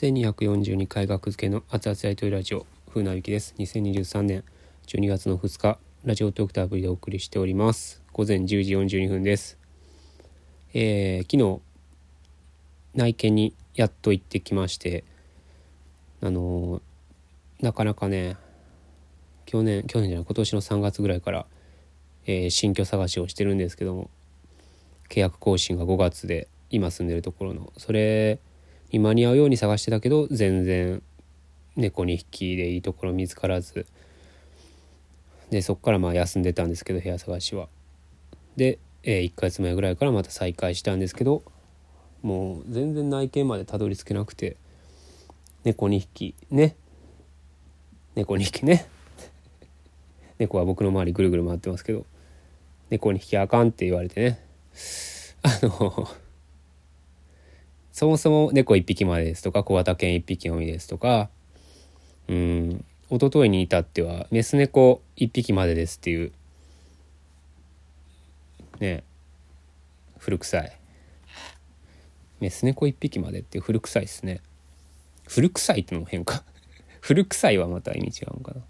[0.00, 3.56] 1242回学付けの熱々やりとりラジオ風なびきです。
[3.58, 4.44] 2023年
[4.86, 8.00] 12月の2日ラジオトークターアプリでお送りしております。
[8.12, 9.58] 午前10時42分です。
[10.72, 11.60] えー、昨日
[12.94, 15.02] 内見にやっと行ってきまして
[16.20, 18.36] あのー、なかなかね
[19.46, 21.46] 去年去年じゃない今年の3月ぐらいから、
[22.24, 24.10] えー、新居探しをしてるんですけども
[25.08, 28.38] 契約更新が5月で今住んでるところのそれ
[28.92, 31.02] に間に合うように探してたけど全然
[31.76, 33.86] 猫2匹でいいところ見つからず。
[35.50, 37.68] でそっからまあ休んでたんですけど部屋探しは。
[38.56, 41.42] で、えー、1ヶ月前ぐらいからまた再開したんですけど
[42.22, 44.56] もう全然内見までたどり着けなくて
[45.64, 46.76] 猫2匹ね。
[48.14, 48.86] 猫2匹ね。
[50.38, 52.04] 猫は僕の周りぐるぐる回ってますけど
[52.90, 54.40] 猫2匹あかんって言われてね。
[55.42, 56.08] あの
[57.98, 61.30] そもそも猫1匹までですとか小型犬1匹のみですとか
[62.28, 66.32] うん一昨日に至ってはメス猫1匹までですっていう
[68.78, 69.02] ね
[70.18, 70.78] 古臭い。
[72.40, 74.42] メス猫1匹までって古臭いですね。
[75.26, 76.44] 古臭いってのも変か。
[77.00, 78.60] 古臭いはまた意味違うのかな。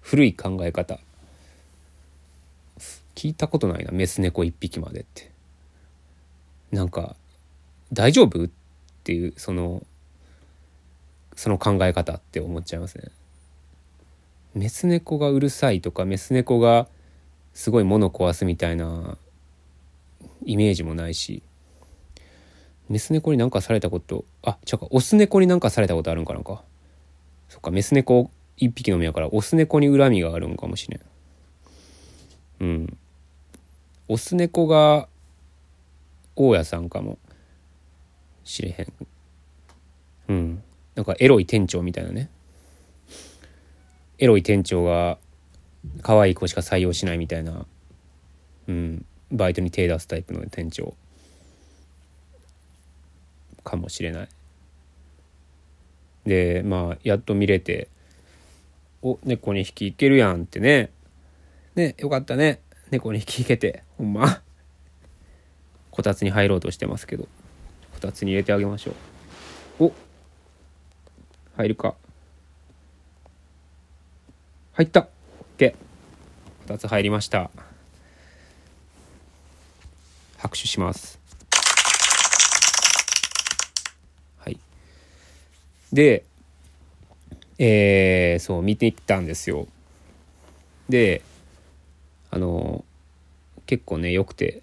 [0.00, 0.98] 古い考え方。
[3.14, 5.30] 聞いたことないなメス猫1匹までって。
[6.72, 7.16] なんか
[7.92, 8.44] 大丈夫？
[8.44, 8.48] っ
[9.02, 9.84] ていうその
[11.34, 13.04] その考え方って思っちゃいますね。
[14.54, 16.88] メス猫がうるさいとかメス猫が
[17.54, 19.16] すごい物壊すみたいな
[20.44, 21.42] イメージもないし
[22.88, 26.62] メス猫になんかされたことあ違うかオス猫になんかされたことあるんかなんか。
[27.48, 31.00] そっかメス猫一匹のみやからオス猫に恨みがあるんかもしれん。
[32.60, 32.98] うん。
[34.08, 35.08] オス猫が
[36.36, 37.18] 大家さんかも。
[38.50, 38.92] しれへん。
[40.28, 40.62] うん。
[40.96, 42.28] なんかエロい店長みたいなね。
[44.18, 45.18] エロい店長が
[46.02, 47.64] 可愛い子しか採用しないみたいな
[48.68, 49.06] うん。
[49.30, 50.94] バイトに手出すタイプの店長。
[53.62, 54.28] かもしれない。
[56.26, 57.88] でまあやっと見れて
[59.00, 60.90] 「お猫2匹いけるやん」ってね。
[61.76, 62.60] ねよかったね。
[62.90, 63.84] 猫2匹いけて。
[63.96, 64.42] ほんま。
[65.92, 67.28] こたつに入ろうとしてますけど。
[68.00, 68.92] 2つに入れてあげましょ
[69.78, 69.84] う。
[69.84, 69.92] お。
[71.56, 71.94] 入るか。
[74.72, 75.08] 入った。
[75.58, 75.74] OK
[76.66, 77.50] 2つ入りました。
[80.38, 81.20] 拍手します。
[84.38, 84.58] はい。
[85.92, 86.24] で
[87.58, 89.68] えー、そう見てきたんですよ。
[90.88, 91.20] で
[92.30, 92.82] あの
[93.66, 94.62] 結構ね良くて。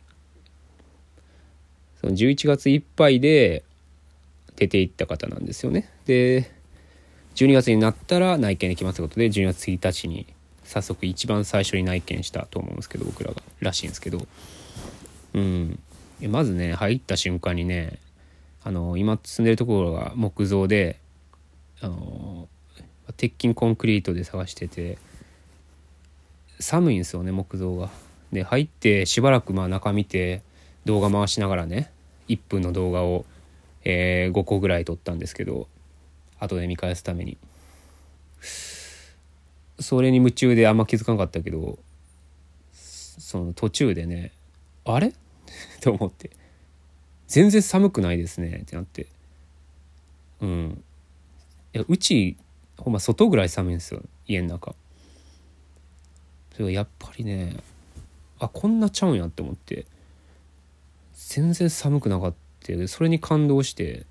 [2.01, 3.63] その11月いっぱいで
[4.55, 5.89] 出ていった方なんですよね。
[6.05, 6.51] で
[7.35, 10.25] 12月になったら内見できますということで12月1日に
[10.63, 14.27] 早速一番最初に内見したと思うんですけど僕らがらしいんですけど
[15.33, 15.79] うん
[16.23, 17.99] まずね入った瞬間にね
[18.63, 20.99] あの今住んでるところが木造で
[21.79, 22.49] あの
[23.15, 24.97] 鉄筋コンクリートで探してて
[26.59, 27.89] 寒いんですよね木造が。
[28.31, 30.41] で入ってしばらくまあ中見て
[30.87, 31.91] 動画回しながらね
[32.29, 33.25] 1分の動画を、
[33.83, 35.67] えー、5個ぐらい撮ったんですけど
[36.39, 37.37] 後で見返すために。
[39.79, 41.77] それに夢中であんま気づかなかったけど
[42.73, 44.31] その途中でね
[44.85, 45.13] あれ？
[45.81, 46.31] と思って。
[47.27, 49.07] 全然寒くないですねってなって。
[50.41, 50.83] うん。
[51.73, 52.37] いやうち
[52.77, 54.75] ほんま外ぐらい寒いんですよ家の中。
[56.55, 57.57] それやっぱりね
[58.39, 59.85] あこんなちゃうんやって思って。
[61.27, 62.37] 全然寒くなかった
[62.87, 64.05] それに感動して。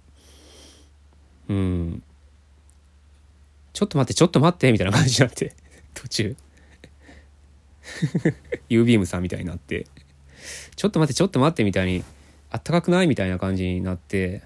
[1.49, 2.03] うん。
[3.75, 5.54] ちょっと待ってちょっと待ってみたいな感じになって。
[5.93, 6.37] 途中。
[8.71, 9.87] U ビームさんみたいになって。
[10.77, 12.04] ちょっと待ってちょっと待ってみたいに
[12.50, 14.43] あったかくないみたいな感じになって、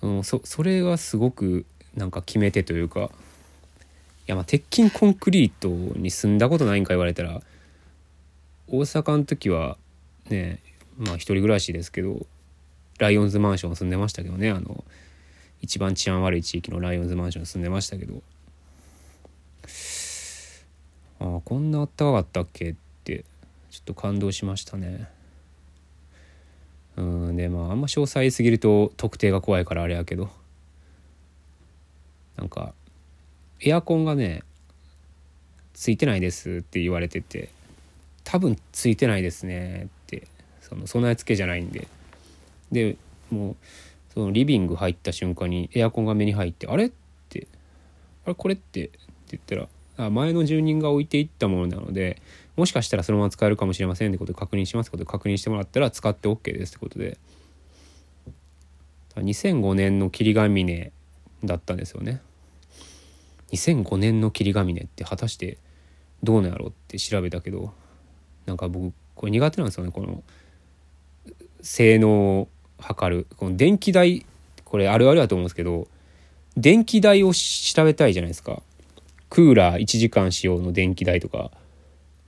[0.00, 3.10] うん、そそれがすごくなんか決め手というか。
[4.26, 7.40] いやまあ鉄筋コンクリートに住んだことないんか言われたら
[8.66, 9.78] 大阪の時は
[10.28, 10.60] ね
[10.98, 12.26] まあ一人暮らしですけど
[12.98, 14.50] ライオンズマンション住んでましたけどね。
[14.50, 14.84] あの
[15.60, 18.22] 一番治安悪い地域のライオンズマンション住んでましたけど。
[21.20, 22.74] ああこんなあったかかったっけっ
[23.04, 23.24] て
[23.70, 25.08] ちょっと感動しましたね。
[26.96, 27.02] う
[27.32, 30.30] んでまああんま詳細すぎると特定が怖いからあれやけど。
[32.36, 32.72] なんか
[33.60, 34.44] エアコンがね
[35.74, 37.50] ついてないですって言われてて
[38.22, 39.97] 多分ついてないですねっ
[40.68, 41.88] その備え付けじゃないんで
[42.70, 42.96] で
[43.30, 43.56] もう
[44.12, 46.90] そのリビング入った瞬間にエアコンが目に入って「あれ?」っ
[47.28, 47.46] て
[48.24, 48.98] 「あれこれって?」って
[49.30, 49.68] 言ったら
[50.06, 52.20] あ前の住人が置いていったものなので
[52.56, 57.18] もしかしたらそのまま使えるかもしれませんってことで確認しますってことで確認してもらったら使って OK ですってことで
[59.16, 60.92] 2005年の霧ヶ峰
[61.44, 62.20] だったんですよね
[63.52, 65.58] 2005年の霧ヶ峰って果たして
[66.22, 67.72] どうなんやろうって調べたけど
[68.46, 70.22] なんか僕これ苦手なんですよねこの
[71.60, 73.26] 性能を測る。
[73.36, 74.24] この電気代
[74.64, 75.88] これあるあるだと思うんですけど
[76.56, 78.62] 電気代を調べたいじゃないですか。
[79.30, 81.50] クーラー1時間使用の電気代とか。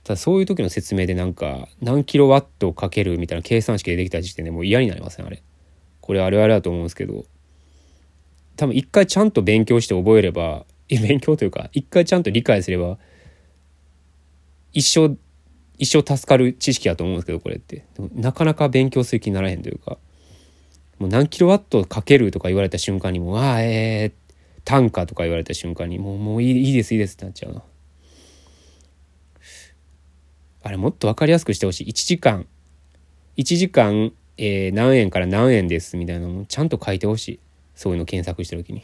[0.03, 5.43] ただそういう時の説明でなんか何キロワットかけるみたいな計算式でできた時点でもう嫌になりませんあれ。
[5.99, 7.25] これあるあるだと思うんですけど。
[8.57, 12.97] 多分一回ちゃんと勉強して覚えれば勉強というか一回ちゃんと理解すれば
[14.73, 15.17] 一生
[15.81, 17.83] 一生助かる知識やと思うんですけどこれって。
[18.13, 19.97] なかなか勉強する気にならへんというか。
[20.99, 24.33] もう何キロワットかけるとか言われた瞬間にもうああえー、
[24.63, 27.63] 単価とか言われた瞬間にもうもういいですいいですってなっちゃうな
[30.61, 31.87] あれもっと分かりやすくしてほしい。
[31.87, 32.45] 1時間。
[33.37, 37.39] 1時間、えー、何円から何円ですみたいなのもちゃんと書いてほしい。
[37.73, 38.83] そういうの検索してる時に、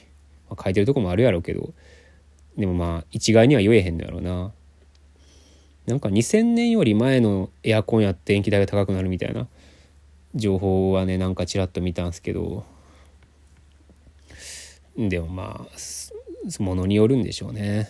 [0.50, 1.72] まあ、書いてるとこもあるやろうけど。
[2.58, 4.52] でもまあ一概には言えへんのやろうな。
[5.88, 9.48] なんか2000年より前のエアコンやって電気代が高くなるみたいな
[10.36, 12.66] 情報はねなんかちらっと見たんですけど。
[14.98, 17.90] でもまあものによるんでしょうね。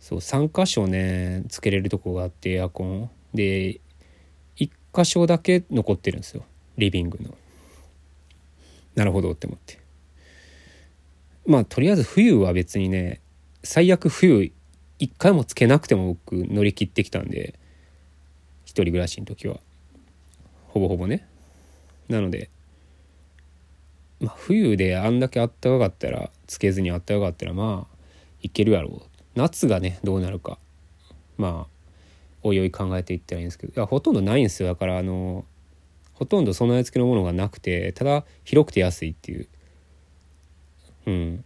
[0.00, 3.10] そう3箇所ねつけれるとこがあってエアコン。
[3.32, 3.80] で
[4.56, 6.44] 1箇所だけ残ってるんですよ。
[6.76, 7.34] リビングの。
[8.96, 9.78] なるほどって思って。
[11.46, 13.20] まあとりあえず冬は別にね
[13.62, 14.52] 最悪冬
[15.00, 17.58] 一回もつけなくても僕乗り切ってきたんで
[18.64, 19.58] 一人暮らしの時は。
[20.68, 21.26] ほぼほぼね。
[22.08, 22.50] なので
[24.20, 27.96] まあ冬であんだけあったかかったらつけずにあったかかったらまあ
[28.42, 29.02] いけるやろう。
[29.34, 30.58] 夏がねどうなるか。
[31.38, 31.70] まあ
[32.42, 33.72] おいおい考えていったらいいんですけど。
[33.74, 34.68] いやほとんどないんですよ。
[34.68, 35.46] だからあの
[36.12, 39.48] ほとんど備え付けのものがなくてただ広くて安いっていう。
[41.06, 41.44] うん。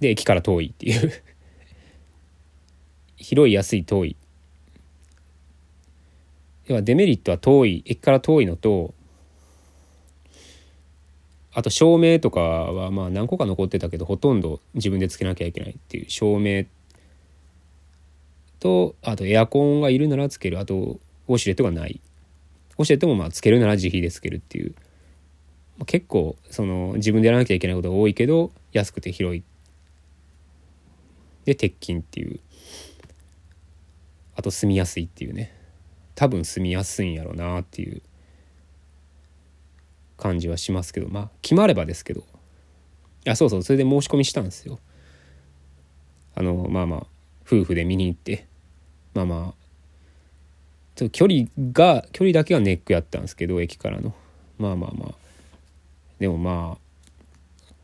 [0.00, 1.12] で駅から遠いっていう。
[3.20, 4.16] 広い安い遠い。
[6.66, 8.94] 要はデメリットは遠い駅から遠いのと
[11.52, 16.64] あと照明とかはまあ何個か残ってたけどほとんど自分でつけなきゃいけないっていう照明
[18.60, 22.00] とあとエアコンがいるならつけるあとウォシュレットがない。
[22.78, 24.74] ウォシュレットもまあつけるなら自費でつけるっていう。
[25.86, 29.42] 結構その自分でやらなきゃいけないことが多いけど安くて広い。
[31.46, 32.38] で鉄筋っていう。
[34.40, 35.52] あと住みやすいっていうね。
[36.14, 38.00] 多分住みやすいんやろうなっていう
[40.16, 41.10] 感じはしますけど。
[41.10, 42.24] まあ決まればですけど。
[43.28, 44.78] あそうそうそれで申し込みしたんですよ。
[46.34, 47.06] あのまあまあ
[47.46, 48.46] 夫婦で見に行って。
[49.12, 49.54] まあまあ
[50.94, 54.14] ちょっと距離が距離だけはネックやったんですけど駅からの。
[54.56, 55.14] まあまあまあ。
[56.18, 57.74] でもまあ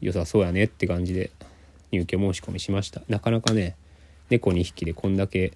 [0.00, 1.30] 良さそうやねって感じで
[1.92, 3.02] 入居申し込みしました。
[3.06, 3.76] なかなかね
[4.32, 5.52] 猫2匹でこんだけ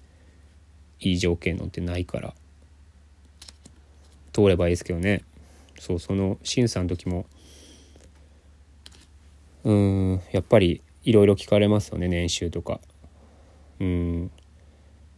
[0.99, 2.33] いい条件のってないから
[4.33, 5.23] 通ればいいですけどね。
[5.79, 7.25] そうその審査の時も
[9.63, 12.79] うんやっぱりいろいろ聞かれますよね年収とか。
[13.79, 14.31] うん。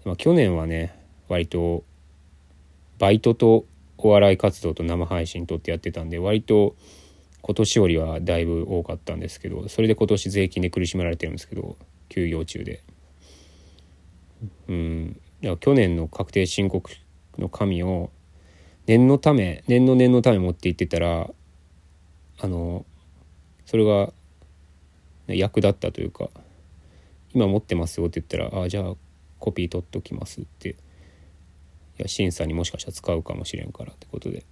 [0.05, 0.95] まあ去年はね
[1.27, 1.84] 割と
[2.98, 3.65] バイトと
[3.98, 6.75] お笑い活動と生配信とってやってたんで割と
[7.41, 11.75] 今年よりはだいぶ多かったんですけどそれで今年税金で苦しめられてるんですけど
[12.07, 12.84] 休業中で。
[14.67, 15.22] うん。
[15.60, 16.91] 去年の確定申告
[17.38, 18.12] の紙を
[18.88, 21.29] 念のため念の念のため持って行ってたら
[22.39, 22.86] あの
[23.65, 24.12] それが
[25.27, 26.29] 役立ったというか
[27.34, 28.96] 「今持ってますよ」って言ったら「あじゃあ
[29.39, 30.75] コピー取っときます」って。
[31.98, 34.46] いや審査にもしかしたら使うかもしれんからってことで、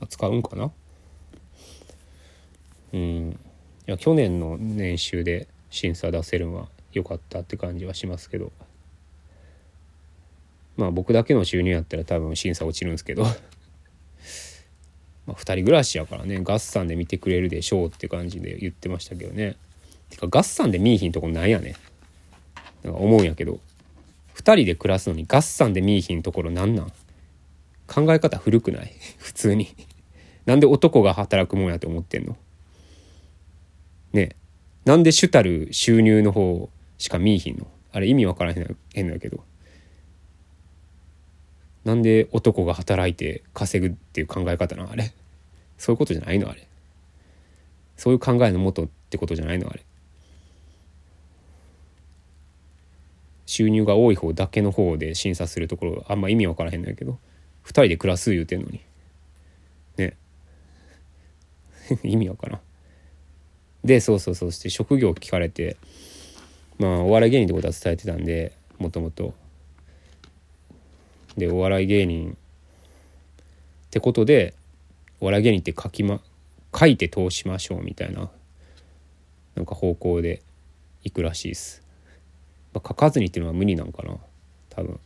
[0.00, 0.72] あ、使うんかな？
[2.92, 3.30] うん。
[3.30, 3.36] い
[3.86, 8.50] や去年の年収で審査出せるのは良かったって感じはしますけど。
[10.78, 13.24] まあ僕だけの収入やったら多分審査落ちるんですけど。
[15.26, 19.56] まあ2人暮らしやからねガッサンで見てくれるでしょうって感じで言ってましたけどね。
[20.08, 21.74] てかガッサンで見いひんとこなんやね。
[22.82, 23.60] なんか思うんやけど。
[24.36, 26.92] 2人で暮らすのにガッサンで見いひんところなんなん？
[27.88, 28.94] 考え方古くない？
[29.18, 29.74] 普通に。
[30.46, 32.36] なんで男が働くもんやって思ってんの？
[34.12, 34.36] ね。
[34.84, 37.66] なんで主たる収入の方しか見いひんの？
[37.92, 39.42] あれ意味わからへんへんだけど。
[41.88, 45.10] なんで男が働いて稼ぐっていう考え方なあれ？
[45.78, 46.68] そういうことじゃないのあれ？
[47.96, 49.80] そういう考えのもとってことじゃないのあれ？
[53.46, 57.18] 収入が多い方だけの方で審査するところあんま意味わからへんのやけど
[57.64, 58.82] 2人で暮らす言うてんのに。
[59.96, 60.14] ね。
[62.04, 62.60] 意味わからん。
[63.82, 65.78] でそうそうそうして職業聞かれて
[66.78, 69.32] まあお笑い芸人ってことは伝えてたんでもともと。
[71.38, 72.36] でお笑い芸人
[73.86, 74.54] ってことで
[75.20, 76.20] お笑い芸人って書きま
[76.76, 78.30] 書いて通しましょうみたいな
[79.54, 80.42] なんか方向で
[81.04, 81.82] いくらしいです、
[82.74, 84.16] まあ、書かずにっていうのは無理なんかな
[84.70, 85.00] 多分。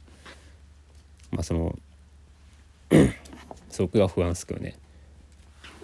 [1.31, 1.79] まあその
[3.71, 4.77] そこが不安っすけどね。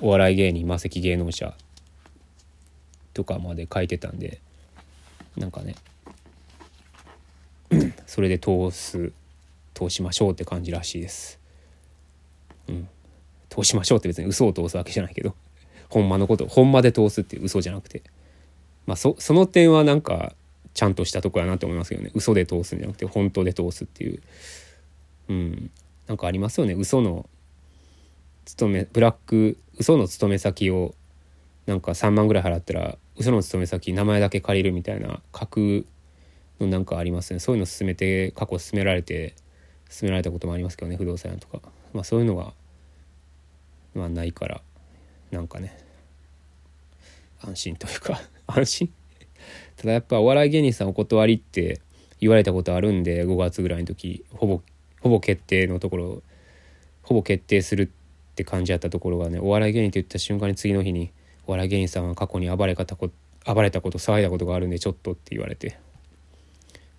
[0.00, 1.56] お笑い芸人魔石芸能者
[3.14, 4.40] とかまで書いてたんで
[5.36, 5.74] なんかね
[8.06, 9.12] それで通す
[9.78, 11.38] 通しましょうって感じらしいです。
[12.68, 12.88] うん、
[13.48, 15.36] 通しましょうって別に嘘を通すわけじゃないけど。
[15.88, 18.02] ほんまのことほんまで通すっていう嘘じゃなくて。
[18.86, 20.34] まあそその点はなんか
[20.74, 22.10] ちゃんとしたとこやなと思いますけどね。
[22.14, 24.20] 嘘で通すんじゃなくて本当で通すっていう。
[25.28, 25.70] うん。
[26.08, 26.74] なんかありますよね。
[26.74, 27.28] 嘘の
[28.44, 30.94] 勤めブラック嘘の勤め先を
[31.66, 35.66] なんか3万ぐらい払ったら嘘の勤め先名前だけ借りるみたいな架空
[36.60, 37.38] のなんかありますね。
[37.38, 39.34] そういうの進めて過去進められて
[39.88, 41.60] 進められたこともありますけどね不動産屋とか。
[41.92, 42.52] まあそういうのが
[43.94, 44.60] まあないから
[45.30, 45.76] なんかね
[47.40, 48.92] 安心というか 安心？
[49.76, 51.80] ただやっぱお笑い芸人さんお断りって
[52.20, 54.62] 言われたことあるんで5月ぐらいの時ほぼ
[55.00, 56.22] ほぼ決定のところ
[57.02, 61.10] ほぼ決定するって感じやったところがねお笑い芸人って言った瞬間に次の日に
[61.46, 63.10] お笑い芸人さんは過去に暴れたこ
[63.46, 65.78] 暴れたこと騒いだことがあるんでちょっとって言われて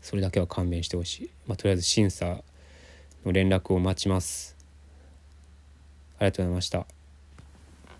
[0.02, 2.42] それだけは勘弁してほしい、まあ、とりあえず審査
[3.26, 4.56] の連絡を待ちます。
[6.18, 6.99] ありがとうございました。